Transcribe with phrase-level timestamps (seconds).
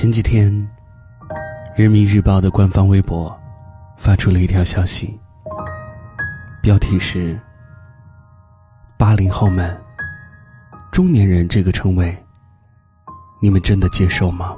[0.00, 0.44] 前几天，
[1.74, 3.36] 人民日报的官方微博
[3.96, 5.18] 发出了一条消息，
[6.62, 7.36] 标题是
[8.96, 9.76] “八零后们，
[10.92, 12.16] 中年人这个称谓，
[13.42, 14.54] 你们真的接受吗？”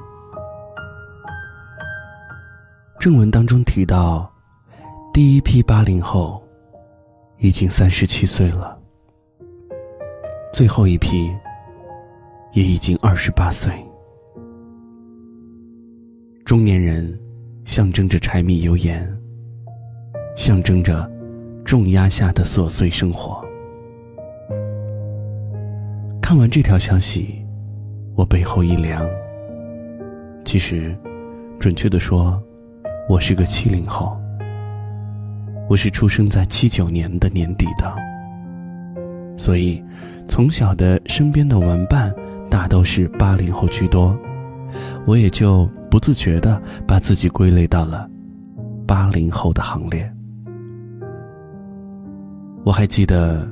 [3.00, 4.30] 正文当中提到，
[5.11, 6.46] 第一批八零后
[7.38, 8.79] 已经三十七岁了，
[10.52, 11.34] 最后一批
[12.52, 13.72] 也已经二十八岁。
[16.50, 17.17] 中年人
[17.64, 19.08] 象征着柴米油盐，
[20.36, 21.08] 象征着
[21.64, 23.41] 重压下的琐碎生活。
[26.21, 27.46] 看完这条消息，
[28.17, 29.08] 我背后一凉。
[30.44, 30.93] 其实，
[31.61, 32.42] 准确的说，
[33.08, 34.19] 我是个七零后。
[35.69, 37.94] 我是出生在七九年的年底的，
[39.36, 39.80] 所以
[40.27, 42.12] 从小的身边的玩伴
[42.50, 44.19] 大都是八零后居多，
[45.06, 45.70] 我也就。
[45.91, 48.08] 不自觉的把自己归类到了
[48.86, 50.10] 八零后的行列。
[52.62, 53.48] 我还记得，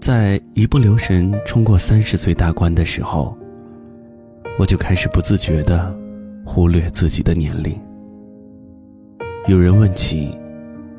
[0.00, 3.36] 在一不留神冲过三十岁大关的时候，
[4.58, 5.94] 我就开始不自觉的
[6.44, 7.78] 忽略自己的年龄。
[9.46, 10.36] 有人问起，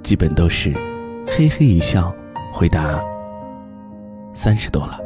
[0.02, 0.74] 基本都是
[1.28, 2.14] 嘿嘿一笑，
[2.54, 3.04] 回答
[4.34, 4.98] 三十多了。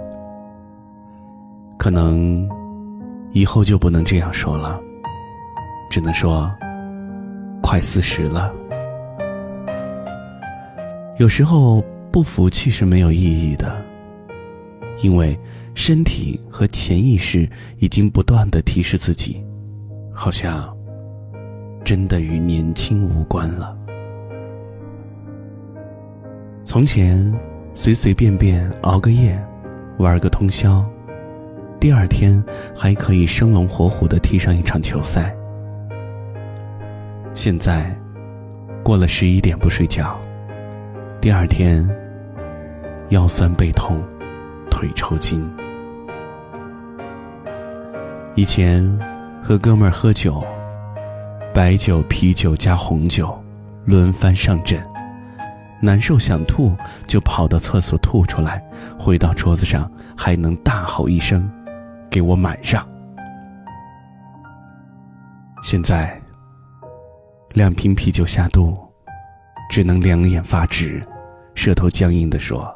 [1.78, 2.48] 可能
[3.32, 4.80] 以后就不能这样说了。
[5.94, 6.52] 只能说，
[7.62, 8.52] 快四十了。
[11.18, 13.80] 有时候不服气是没有意义的，
[15.04, 15.40] 因为
[15.76, 19.46] 身体和潜意识已经不断的提示自己，
[20.12, 20.76] 好像
[21.84, 23.78] 真的与年轻无关了。
[26.66, 27.32] 从前
[27.76, 29.40] 随随便便熬个夜，
[30.00, 30.84] 玩个通宵，
[31.80, 32.44] 第二天
[32.76, 35.38] 还可以生龙活虎的踢上一场球赛。
[37.36, 37.94] 现在，
[38.84, 40.20] 过了十一点不睡觉，
[41.20, 41.84] 第二天
[43.10, 44.04] 腰酸背痛，
[44.70, 45.44] 腿抽筋。
[48.36, 48.88] 以前
[49.44, 50.44] 和哥们儿喝酒，
[51.56, 53.44] 白酒、啤酒加红酒，
[53.86, 54.80] 轮番上阵，
[55.82, 56.78] 难受想吐
[57.08, 58.64] 就跑到厕所吐出来，
[59.00, 61.52] 回到桌子上还能大吼一声
[62.12, 62.88] ：“给我满上！”
[65.64, 66.23] 现在。
[67.54, 68.76] 两瓶啤酒下肚，
[69.70, 71.06] 只能两眼发直，
[71.54, 72.74] 舌头僵硬的说：“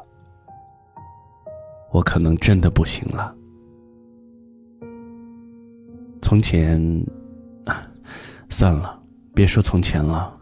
[1.90, 3.34] 我可能真的不行了。”
[6.22, 6.80] 从前，
[8.48, 9.02] 算了，
[9.34, 10.32] 别说从前了，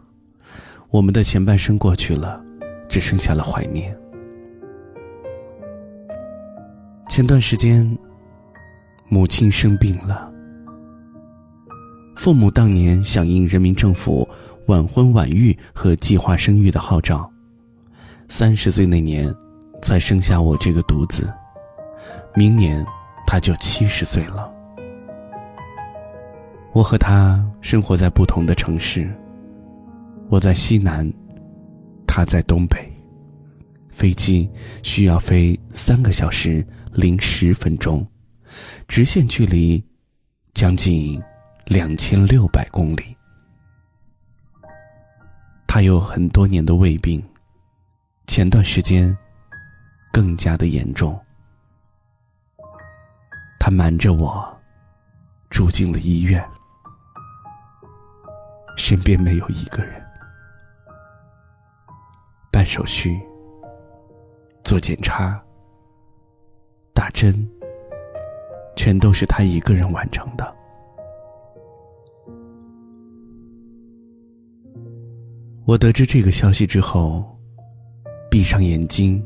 [0.89, 2.39] 我们的前半生过去了，
[2.87, 3.97] 只剩下了怀念。
[7.09, 7.97] 前段时间，
[9.09, 10.31] 母亲生病了。
[12.27, 14.27] 父母当年响应人民政府
[14.65, 17.31] 晚婚晚育和计划生育的号召，
[18.27, 19.33] 三十岁那年
[19.81, 21.33] 才生下我这个独子，
[22.35, 22.85] 明年
[23.25, 24.53] 他就七十岁了。
[26.73, 29.09] 我和他生活在不同的城市，
[30.27, 31.09] 我在西南，
[32.05, 32.91] 他在东北，
[33.89, 34.49] 飞机
[34.83, 36.61] 需要飞三个小时
[36.91, 38.05] 零十分钟，
[38.85, 39.81] 直线距离
[40.53, 41.23] 将近。
[41.67, 43.15] 两千六百公里，
[45.67, 47.21] 他有很多年的胃病，
[48.25, 49.15] 前段时间
[50.13, 51.19] 更加的严重。
[53.59, 54.47] 他瞒着我
[55.49, 56.41] 住进了医院，
[58.77, 60.01] 身边没有一个人，
[62.49, 63.19] 办手续、
[64.63, 65.37] 做检查、
[66.93, 67.45] 打针，
[68.77, 70.55] 全都是他一个人完成的。
[75.67, 77.37] 我得知这个消息之后，
[78.31, 79.21] 闭上眼睛，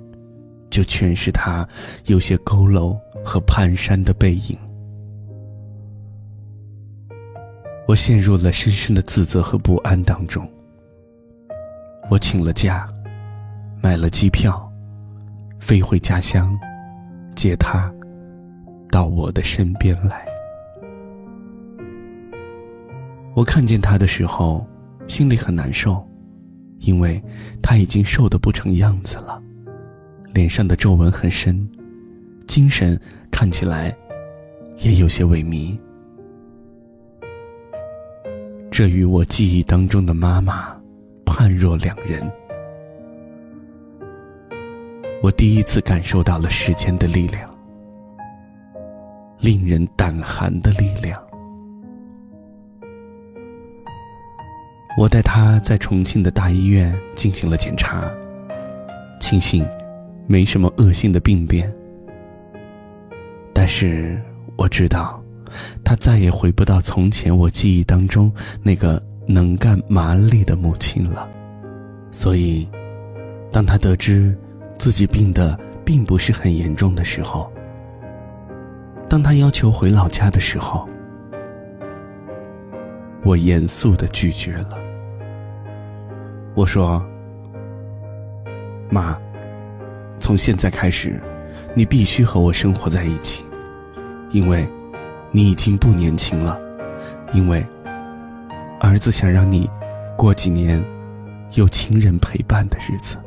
[0.71, 1.67] 就全是他
[2.05, 4.57] 有些佝偻和蹒跚的背影。
[7.87, 10.49] 我陷入了深深的自责和不安当中。
[12.09, 12.91] 我请了假，
[13.79, 14.67] 买了机票，
[15.59, 16.59] 飞回家乡，
[17.35, 17.93] 接他
[18.89, 20.25] 到我的身边来。
[23.35, 24.65] 我看见他的时候，
[25.07, 26.03] 心里很难受。
[26.81, 27.21] 因为
[27.61, 29.41] 他已经瘦得不成样子了，
[30.33, 31.67] 脸上的皱纹很深，
[32.47, 32.99] 精神
[33.31, 33.95] 看起来
[34.79, 35.77] 也有些萎靡。
[38.71, 40.75] 这与我记忆当中的妈妈
[41.25, 42.29] 判若两人。
[45.21, 47.47] 我第一次感受到了时间的力量，
[49.39, 51.30] 令人胆寒的力量。
[54.97, 58.11] 我带他在重庆的大医院进行了检查，
[59.19, 59.65] 庆幸
[60.27, 61.71] 没什么恶性的病变。
[63.53, 64.21] 但是
[64.57, 65.23] 我知道，
[65.83, 71.27] 他再也回不到从前我记忆当中那个能干麻利的母亲了。
[72.11, 72.67] 所以，
[73.49, 74.37] 当他得知
[74.77, 77.51] 自己病得并不是很严重的时候，
[79.07, 80.87] 当他要求回老家的时候，
[83.23, 84.80] 我严肃的拒绝了。
[86.53, 87.01] 我说
[88.91, 89.17] ：“妈，
[90.19, 91.19] 从现在开始，
[91.73, 93.45] 你必须和我生活在一起，
[94.31, 94.67] 因为，
[95.31, 96.59] 你已经不年轻了。
[97.33, 97.65] 因为，
[98.81, 99.69] 儿子想让你
[100.17, 100.83] 过几年
[101.53, 103.17] 有亲人陪伴的日子。”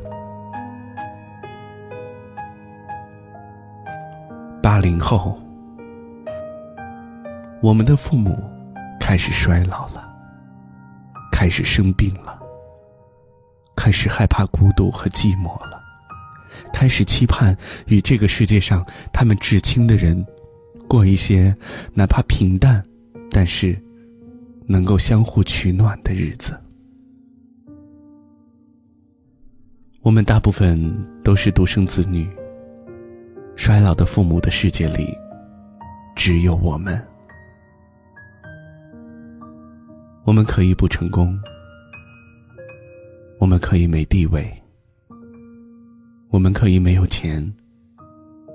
[4.63, 5.41] 八零后，
[7.63, 8.39] 我们的父母
[9.01, 10.07] 开始衰老了，
[11.33, 12.39] 开始生病了。
[13.85, 15.79] 开始害怕孤独和寂寞了，
[16.73, 17.55] 开始期盼
[17.87, 18.83] 与这个世界上
[19.13, 20.25] 他们至亲的人，
[20.89, 21.55] 过一些
[21.93, 22.83] 哪怕平淡，
[23.31, 23.79] 但是
[24.67, 26.59] 能够相互取暖的日子。
[30.01, 30.81] 我们大部分
[31.23, 32.27] 都是独生子女，
[33.55, 35.15] 衰老的父母的世界里，
[36.17, 36.99] 只有我们。
[40.25, 41.39] 我们可以不成功。
[43.45, 44.51] 我们可以没地位，
[46.31, 47.55] 我们可以没有钱，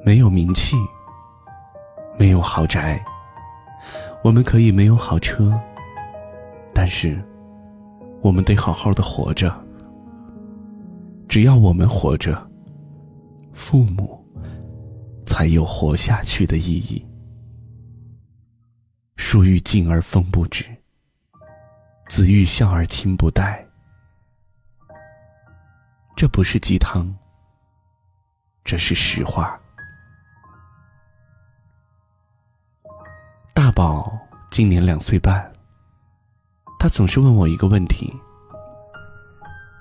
[0.04, 0.76] 没有名气，
[2.18, 3.00] 没有豪宅，
[4.24, 5.54] 我们可以没有好车，
[6.74, 7.24] 但是
[8.22, 9.56] 我们得好好的活着。
[11.28, 12.50] 只要我们活着，
[13.54, 14.20] 父母
[15.24, 17.06] 才有活下去的意义。
[19.18, 20.66] 树欲静而风不止，
[22.08, 23.64] 子欲孝而亲不待。
[26.20, 27.10] 这不是鸡汤，
[28.66, 29.58] 这是实话。
[33.54, 34.12] 大宝
[34.52, 35.50] 今年两岁半，
[36.78, 38.14] 他总是问我一个问题：“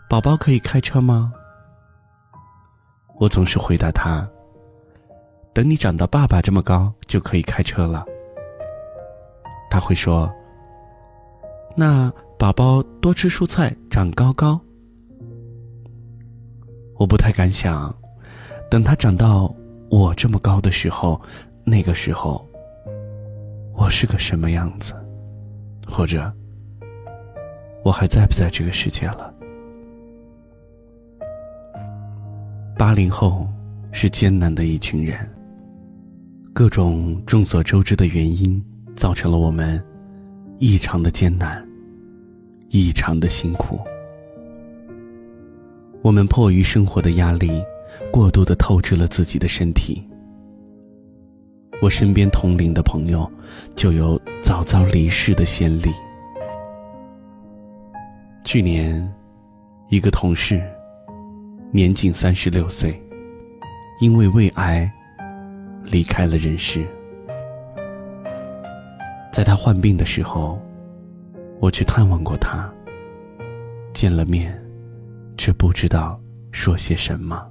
[0.09, 1.33] 宝宝可以开车吗？”
[3.19, 4.25] 我总是回答他
[5.53, 8.07] ：“等你长到爸爸这么高，就可以开车了。”
[9.69, 10.33] 他会说
[11.75, 12.09] ：“那
[12.39, 14.61] 宝宝多吃蔬菜，长高高。”
[16.99, 17.95] 我不太敢想，
[18.69, 19.55] 等他长到
[19.89, 21.21] 我这么高的时候，
[21.65, 22.45] 那个时候
[23.73, 24.93] 我是个什么样子，
[25.87, 26.31] 或者
[27.85, 29.33] 我还在不在这个世界了？
[32.77, 33.47] 八零后
[33.93, 35.17] 是艰难的一群人，
[36.53, 38.61] 各种众所周知的原因
[38.97, 39.81] 造成了我们
[40.59, 41.65] 异常的艰难，
[42.71, 43.81] 异常的辛苦。
[46.09, 47.63] 我们迫于生活的压力，
[48.11, 50.03] 过度的透支了自己的身体。
[51.83, 53.31] 我身边同龄的朋友，
[53.77, 55.93] 就有早早离世的先例。
[58.43, 59.07] 去年，
[59.91, 60.59] 一个同事，
[61.71, 62.99] 年仅三十六岁，
[64.01, 64.91] 因为胃癌
[65.85, 66.87] 离开了人世。
[69.31, 70.59] 在他患病的时候，
[71.61, 72.67] 我去探望过他，
[73.93, 74.59] 见了面。
[75.39, 77.49] 却不知道说些什么，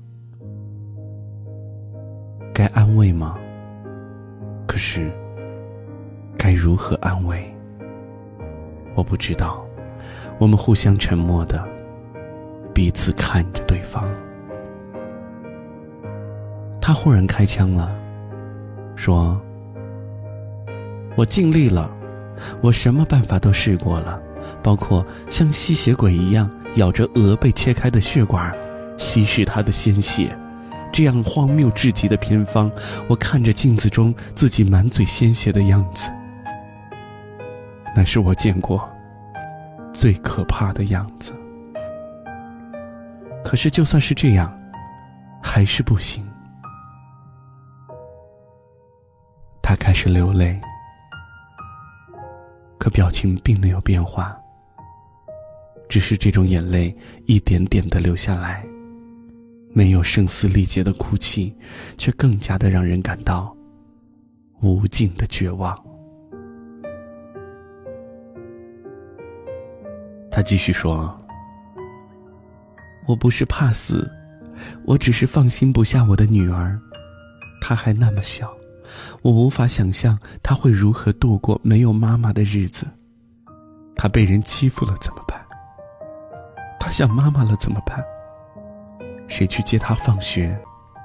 [2.53, 3.38] 该安慰吗？
[4.67, 5.10] 可是
[6.38, 7.41] 该如何安慰？
[8.94, 9.65] 我不知道。
[10.38, 11.67] 我们互相沉默的，
[12.74, 14.08] 彼此看着对方。
[16.79, 17.89] 他忽然开枪了，
[18.96, 19.41] 说
[21.17, 21.91] ：“我尽力了，
[22.62, 24.22] 我什么办法都试过了，
[24.62, 28.55] 包括像吸血鬼一样。”咬着鹅被切开的血管，
[28.98, 30.36] 稀释它的鲜血，
[30.91, 32.72] 这样荒谬至极的偏方，
[33.07, 36.10] 我看着镜子中自己满嘴鲜血的样子，
[37.96, 38.89] 那是我见过
[39.91, 41.34] 最可怕的样子。
[43.43, 44.51] 可是就算是这样，
[45.41, 46.25] 还是不行。
[49.62, 50.60] 他开始流泪，
[52.77, 54.38] 可表情并没有变化。
[55.97, 58.63] 只是这种眼泪一点点的流下来，
[59.73, 61.51] 没有声嘶力竭的哭泣，
[61.97, 63.57] 却更加的让人感到
[64.61, 65.75] 无尽的绝望。
[70.29, 71.19] 他继续说
[73.07, 74.07] ：“我不是怕死，
[74.85, 76.79] 我只是放心不下我的女儿，
[77.59, 78.55] 她还那么小，
[79.23, 82.85] 我无法想象她会如何度过没有妈妈的日子。
[83.95, 85.43] 她被人欺负了怎么办？”
[86.88, 88.01] 他想妈妈了怎么办？
[89.27, 90.58] 谁去接他放学？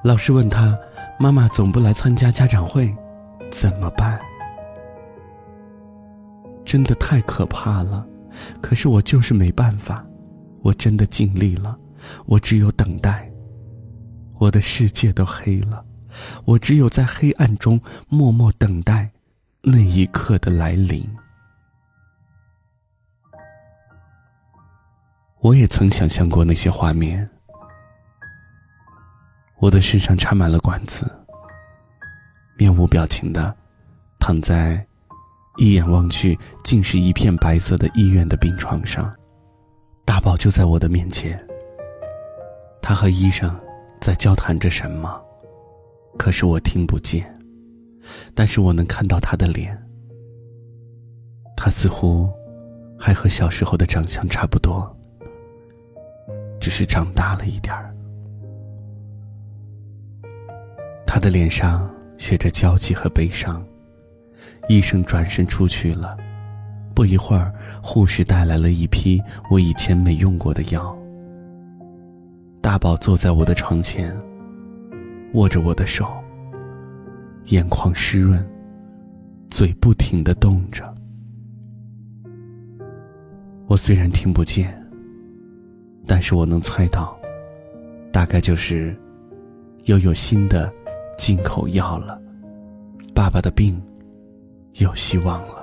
[0.04, 0.78] 老师问他，
[1.18, 2.94] 妈妈总不来参加家长会，
[3.50, 4.20] 怎么办？
[6.64, 8.06] 真的太可怕了。
[8.60, 10.06] 可是我就是没办法，
[10.60, 11.76] 我真的尽力了，
[12.26, 13.28] 我只有等待。
[14.38, 15.84] 我的世界都黑了，
[16.44, 19.10] 我只有在黑暗中默默等待
[19.62, 21.04] 那一刻的来临。
[25.42, 27.28] 我也曾想象过那些画面。
[29.58, 31.04] 我的身上插满了管子，
[32.56, 33.52] 面无表情的
[34.20, 34.86] 躺在
[35.58, 39.12] 一眼望去竟是一片白色的医院的病床上，
[40.04, 41.44] 大宝就在我的面前。
[42.80, 43.52] 他和医生
[44.00, 45.20] 在交谈着什么，
[46.16, 47.36] 可是我听不见，
[48.32, 49.76] 但是我能看到他的脸。
[51.56, 52.30] 他似乎
[52.96, 54.96] 还和小时候的长相差不多。
[56.62, 57.92] 只是长大了一点儿，
[61.04, 63.60] 他的脸上写着焦急和悲伤。
[64.68, 66.16] 医生转身出去了，
[66.94, 67.52] 不一会儿，
[67.82, 70.96] 护士带来了一批我以前没用过的药。
[72.60, 74.16] 大宝坐在我的床前，
[75.34, 76.06] 握着我的手，
[77.46, 78.40] 眼眶湿润，
[79.50, 80.94] 嘴不停的动着。
[83.66, 84.80] 我虽然听不见。
[86.06, 87.16] 但是我能猜到，
[88.12, 88.94] 大概就是
[89.84, 90.72] 又有新的
[91.16, 92.20] 进口药了，
[93.14, 93.80] 爸爸的病
[94.74, 95.62] 有希望了。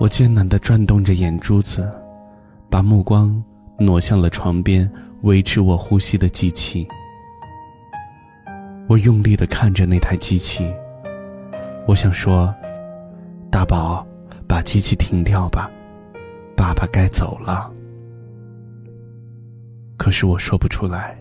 [0.00, 1.88] 我艰难的转动着眼珠子，
[2.68, 3.42] 把目光
[3.78, 4.90] 挪向了床边
[5.22, 6.88] 维持我呼吸的机器。
[8.88, 10.74] 我用力的看着那台机器，
[11.86, 12.52] 我想说
[13.48, 14.04] ：“大宝，
[14.48, 15.70] 把机器停掉吧。”
[16.62, 17.68] 爸爸该走了，
[19.96, 21.18] 可是我说不出来。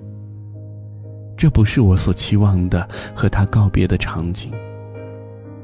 [1.36, 4.54] 这不是我所期望的和他告别的场景。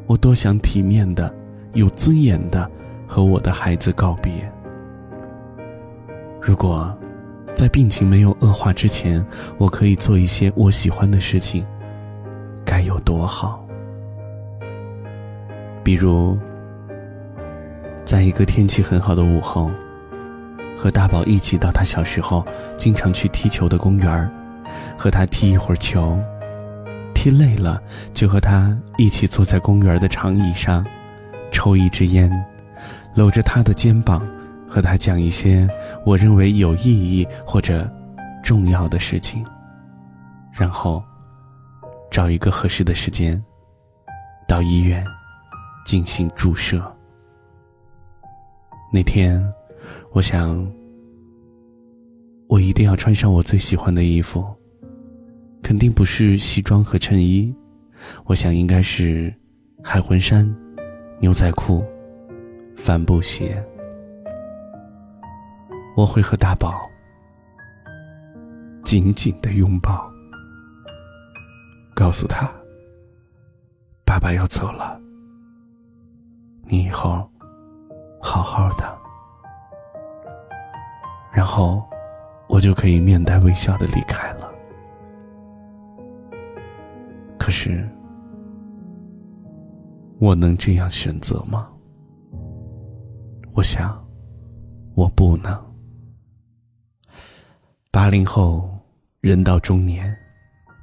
[0.07, 1.31] 我多想体面的、
[1.74, 2.67] 有尊严的
[3.07, 4.51] 和我的孩子告别。
[6.41, 6.91] 如果
[7.55, 9.24] 在病情没有恶化之前，
[9.60, 11.63] 我可以做一些我喜欢的事情，
[12.65, 13.63] 该有多好！
[15.84, 16.36] 比如。
[18.07, 19.69] 在一个天气很好的午后，
[20.77, 22.41] 和大宝一起到他小时候
[22.77, 24.31] 经常去踢球的公园
[24.97, 26.17] 和他踢一会儿球，
[27.13, 27.81] 踢累了
[28.13, 30.85] 就和他一起坐在公园的长椅上，
[31.51, 32.31] 抽一支烟，
[33.13, 34.25] 搂着他的肩膀，
[34.69, 35.67] 和他讲一些
[36.05, 37.91] 我认为有意义或者
[38.41, 39.45] 重要的事情，
[40.53, 41.03] 然后
[42.09, 43.43] 找一个合适的时间
[44.47, 45.05] 到医院
[45.85, 46.81] 进行注射。
[48.89, 49.44] 那天，
[50.12, 50.65] 我想，
[52.48, 54.46] 我一定要穿上我最喜欢的衣服，
[55.62, 57.53] 肯定不是西装和衬衣，
[58.25, 59.32] 我想应该是
[59.84, 60.50] 海魂衫、
[61.20, 61.86] 牛仔裤、
[62.77, 63.62] 帆布鞋。
[65.98, 66.89] 我会和大宝
[68.84, 70.10] 紧紧的拥抱，
[71.94, 72.50] 告诉他，
[74.06, 74.98] 爸爸要走了，
[76.63, 77.29] 你以后。
[78.21, 78.97] 好好的，
[81.31, 81.83] 然后
[82.47, 84.51] 我就可以面带微笑的离开了。
[87.38, 87.88] 可是，
[90.19, 91.69] 我能这样选择吗？
[93.53, 94.05] 我想，
[94.95, 95.65] 我不能。
[97.91, 98.69] 八零后
[99.21, 100.15] 人到中年，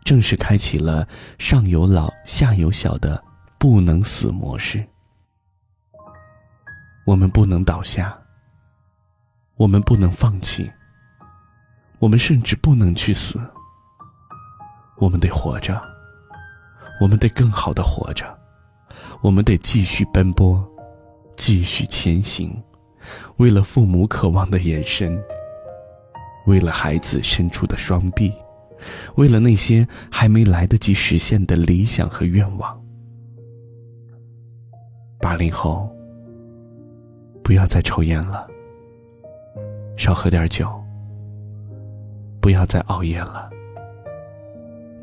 [0.05, 1.07] 正式开启了
[1.39, 3.23] 上有老下有小的
[3.59, 4.85] 不能死模式。
[7.07, 8.19] 我们不能倒下，
[9.57, 10.71] 我们不能放弃，
[11.99, 13.39] 我们甚至不能去死。
[14.97, 15.79] 我们得活着，
[17.01, 18.25] 我们得更好的活着，
[19.21, 20.67] 我们得继续奔波，
[21.37, 22.63] 继续前行，
[23.37, 25.23] 为了父母渴望的眼神，
[26.47, 28.33] 为了孩子伸出的双臂，
[29.17, 32.83] 为了那些还没来得及实现的理想和愿望。
[35.21, 35.94] 八零后。
[37.45, 38.49] 不要再抽烟了，
[39.99, 40.67] 少喝点酒。
[42.41, 43.51] 不要再熬夜了，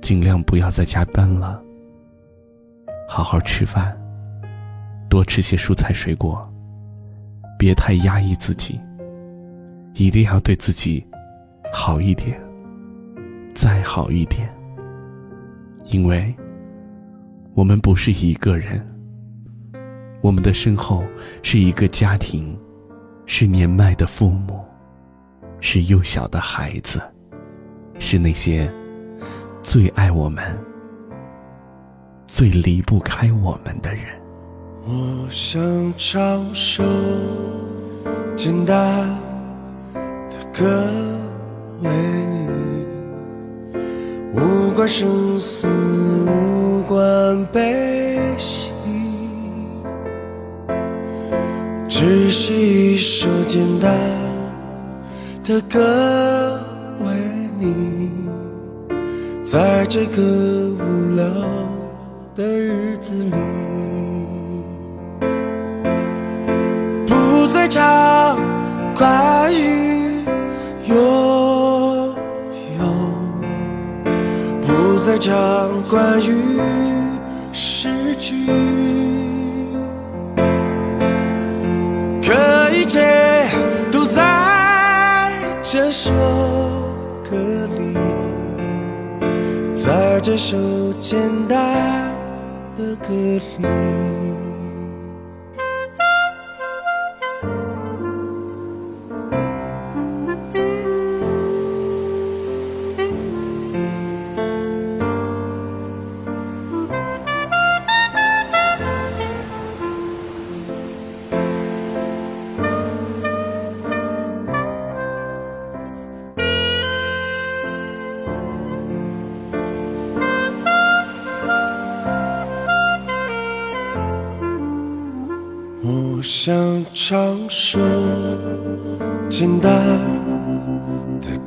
[0.01, 1.61] 尽量不要再加班了。
[3.07, 3.95] 好好吃饭，
[5.07, 6.51] 多吃些蔬菜水果，
[7.59, 8.81] 别太压抑自己，
[9.93, 11.05] 一定要对自己
[11.71, 12.41] 好一点，
[13.53, 14.51] 再好一点。
[15.85, 16.35] 因为
[17.53, 18.90] 我们不是一个人。
[20.21, 21.03] 我们的身后
[21.41, 22.57] 是一个家庭，
[23.25, 24.63] 是年迈的父母，
[25.59, 27.01] 是幼小的孩子，
[27.97, 28.71] 是那些
[29.63, 30.43] 最爱我们、
[32.27, 34.05] 最离不开我们的人。
[34.83, 35.59] 我想
[35.97, 36.83] 唱首
[38.35, 39.07] 简单
[39.93, 40.89] 的歌
[41.81, 41.89] 为
[42.31, 42.47] 你，
[44.33, 48.70] 无关生死，无关悲喜，
[52.01, 53.95] 只是一首简单
[55.43, 56.59] 的歌
[57.03, 57.11] 为
[57.59, 58.09] 你，
[59.43, 61.23] 在这个无聊
[62.35, 63.31] 的日子里。
[67.05, 68.35] 不再唱
[68.95, 70.25] 关于
[70.87, 70.97] 拥
[72.79, 72.83] 有，
[74.63, 76.33] 不再唱关于
[85.91, 86.09] 首
[87.29, 87.97] 歌里，
[89.75, 90.57] 在这首
[91.01, 92.09] 简单
[92.77, 93.65] 的歌里。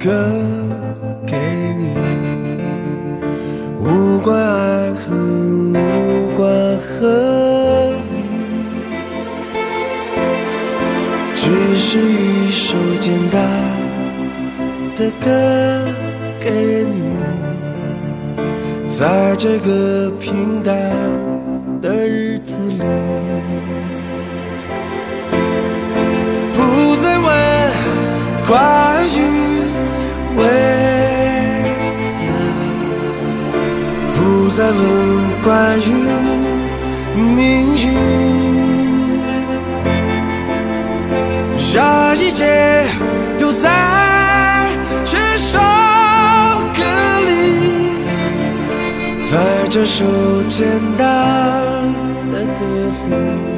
[0.04, 0.10] 歌
[1.26, 1.34] 给
[1.78, 1.88] 你，
[3.80, 6.46] 无关爱恨，无关
[6.76, 8.20] 合理，
[11.34, 13.40] 只是一首简单
[14.98, 15.30] 的歌
[16.38, 16.50] 给
[16.84, 17.00] 你，
[18.90, 20.74] 在这个平淡
[21.80, 22.82] 的日子里。
[26.52, 27.26] 不再问
[28.46, 29.53] 关于
[30.36, 30.42] 未
[32.30, 32.34] 来，
[34.14, 34.16] 不
[34.56, 34.80] 再问
[35.42, 35.44] 关
[35.80, 35.82] 于
[37.36, 37.42] 命
[37.76, 37.84] 运，
[41.74, 42.86] 让一切
[43.38, 44.68] 都在
[45.04, 45.58] 这首
[46.74, 46.80] 歌
[47.26, 47.28] 里，
[49.30, 49.32] 在
[49.68, 50.04] 这首
[50.48, 50.66] 简
[50.96, 51.02] 单
[52.32, 52.60] 的歌
[53.10, 53.53] 里。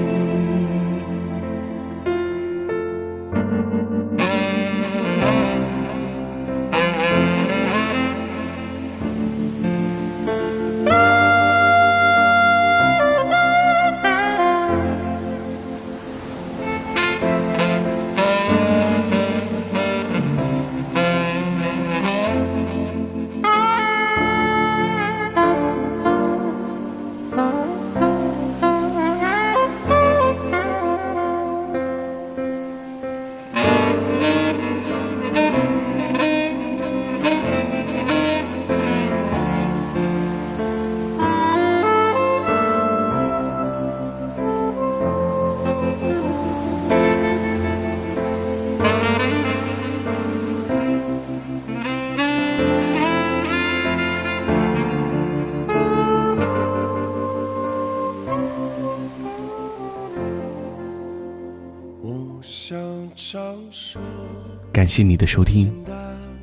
[64.97, 65.71] 谢你的收听，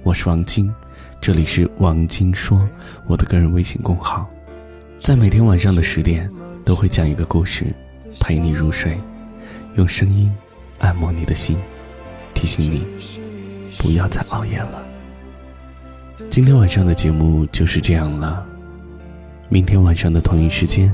[0.03, 0.71] 我是王晶，
[1.19, 2.69] 这里是王晶说，
[3.07, 4.29] 我的个人微信公号，
[4.99, 6.29] 在每天晚上的十点
[6.63, 7.73] 都会讲一个故事，
[8.19, 8.95] 陪你入睡，
[9.73, 10.31] 用声音
[10.77, 11.57] 按摩你的心，
[12.35, 12.85] 提醒你
[13.79, 14.83] 不要再熬夜了。
[16.29, 18.45] 今天晚上的节目就是这样了，
[19.49, 20.93] 明天晚上的同一时间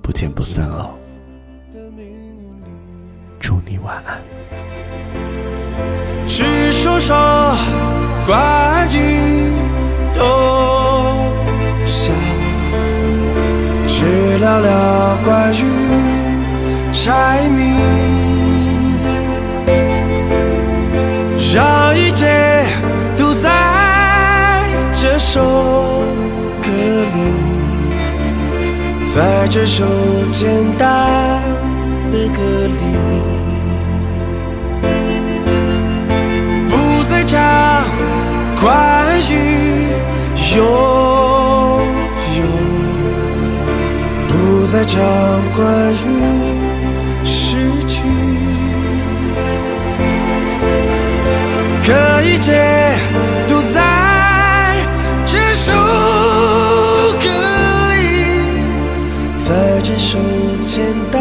[0.00, 0.94] 不见不散哦，
[3.40, 4.22] 祝你晚安。
[6.32, 7.16] 只说说
[8.24, 9.50] 关于
[10.16, 10.22] 冬
[11.86, 12.12] 夏，
[13.88, 15.64] 只聊聊关于
[16.92, 17.74] 柴米，
[21.52, 22.64] 让一切
[23.16, 24.62] 都在
[24.94, 25.42] 这首
[26.62, 26.68] 歌
[27.12, 27.18] 里，
[29.04, 29.84] 在这首
[30.32, 31.42] 简单
[32.12, 33.39] 的歌里。
[38.60, 39.32] 关于
[40.54, 40.58] 拥
[42.36, 42.40] 有，
[44.28, 44.98] 不再找
[45.56, 46.06] 关于
[47.24, 47.56] 失
[47.88, 48.02] 去，
[51.86, 51.88] 可
[52.22, 52.48] 一切
[53.48, 53.76] 都在
[55.24, 55.72] 这首
[57.18, 57.24] 歌
[57.96, 57.98] 里，
[59.38, 59.48] 在
[59.82, 60.18] 这首
[60.66, 61.20] 简单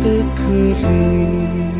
[0.00, 0.42] 的歌
[0.82, 1.77] 里。